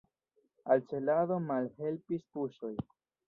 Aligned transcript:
Al 0.75 0.81
celado 0.93 1.37
malhelpis 1.51 2.25
puŝoj. 2.39 2.73